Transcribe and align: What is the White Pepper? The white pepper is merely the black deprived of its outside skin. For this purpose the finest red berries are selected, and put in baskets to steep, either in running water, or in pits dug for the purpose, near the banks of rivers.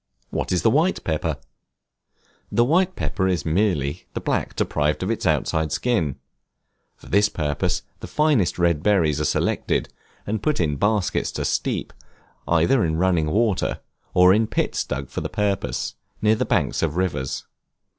What 0.31 0.51
is 0.51 0.63
the 0.63 0.71
White 0.71 1.03
Pepper? 1.03 1.37
The 2.51 2.65
white 2.65 2.95
pepper 2.95 3.27
is 3.27 3.45
merely 3.45 4.07
the 4.15 4.19
black 4.19 4.55
deprived 4.55 5.03
of 5.03 5.11
its 5.11 5.27
outside 5.27 5.71
skin. 5.71 6.15
For 6.95 7.05
this 7.07 7.29
purpose 7.29 7.83
the 7.99 8.07
finest 8.07 8.57
red 8.57 8.81
berries 8.81 9.21
are 9.21 9.25
selected, 9.25 9.93
and 10.25 10.41
put 10.41 10.59
in 10.59 10.77
baskets 10.77 11.31
to 11.33 11.45
steep, 11.45 11.93
either 12.47 12.83
in 12.83 12.97
running 12.97 13.29
water, 13.29 13.79
or 14.15 14.33
in 14.33 14.47
pits 14.47 14.83
dug 14.83 15.07
for 15.11 15.21
the 15.21 15.29
purpose, 15.29 15.93
near 16.19 16.33
the 16.33 16.45
banks 16.45 16.81
of 16.81 16.95
rivers. 16.97 17.45